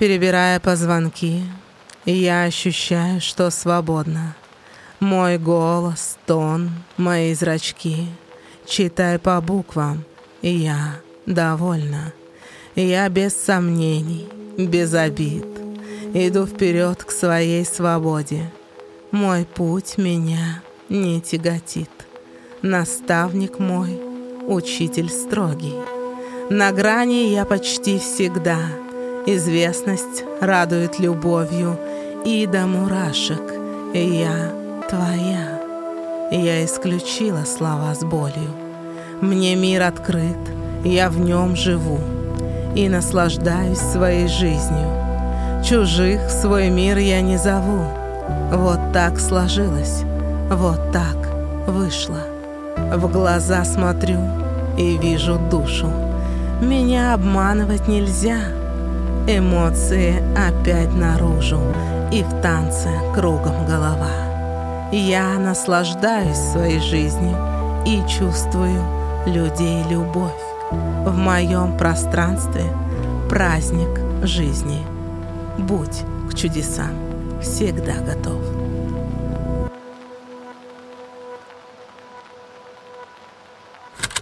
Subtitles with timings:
[0.00, 1.42] Перебирая позвонки,
[2.06, 4.34] я ощущаю, что свободна.
[4.98, 8.06] Мой голос, тон, мои зрачки.
[8.64, 10.04] Читай по буквам,
[10.40, 12.14] я довольна.
[12.74, 14.26] Я без сомнений,
[14.56, 15.44] без обид.
[16.14, 18.50] Иду вперед к своей свободе.
[19.10, 21.90] Мой путь меня не тяготит.
[22.62, 24.00] Наставник мой,
[24.48, 25.74] учитель строгий.
[26.48, 28.60] На грани я почти всегда.
[29.26, 31.78] Известность радует любовью
[32.24, 33.42] и до мурашек.
[33.92, 34.50] Я
[34.88, 35.60] твоя.
[36.30, 38.50] Я исключила слова с болью.
[39.20, 40.38] Мне мир открыт,
[40.84, 41.98] я в нем живу
[42.74, 44.88] и наслаждаюсь своей жизнью.
[45.62, 47.84] Чужих в свой мир я не зову.
[48.50, 50.02] Вот так сложилось,
[50.48, 51.16] вот так
[51.66, 52.20] вышло.
[52.94, 54.20] В глаза смотрю
[54.78, 55.92] и вижу душу.
[56.62, 58.59] Меня обманывать нельзя.
[59.38, 61.60] Эмоции опять наружу,
[62.10, 64.90] и в танце кругом голова.
[64.90, 67.36] Я наслаждаюсь своей жизнью
[67.86, 68.82] и чувствую
[69.26, 70.32] людей любовь.
[70.72, 72.64] В моем пространстве
[73.28, 74.82] праздник жизни.
[75.58, 76.90] Будь к чудесам
[77.40, 78.59] всегда готов.